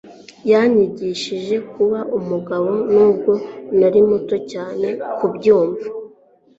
[0.51, 3.31] yanyigishije kuba umugabo, nubwo
[3.79, 5.85] nari muto cyane kubyumva